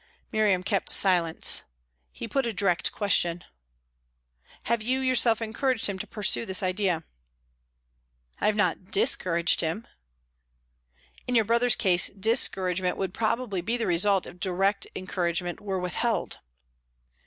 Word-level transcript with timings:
Miriam 0.31 0.63
kept 0.63 0.89
silence. 0.89 1.61
He 2.11 2.27
put 2.27 2.47
a 2.47 2.53
direct 2.53 2.91
question. 2.91 3.43
"Have 4.63 4.81
you 4.81 4.99
yourself 4.99 5.43
encouraged 5.43 5.85
him 5.85 5.99
to 5.99 6.07
pursue 6.07 6.43
this 6.43 6.63
idea?" 6.63 7.03
"I 8.39 8.47
have 8.47 8.55
not 8.55 8.85
_dis_couraged 8.85 9.59
him." 9.61 9.85
"In 11.27 11.35
your 11.35 11.45
brother's 11.45 11.75
case, 11.75 12.07
discouragement 12.07 12.97
would 12.97 13.13
probably 13.13 13.61
be 13.61 13.77
the 13.77 13.85
result 13.85 14.25
if 14.25 14.39
direct 14.39 14.87
encouragement 14.95 15.61
were 15.61 15.77
withheld." 15.79 16.39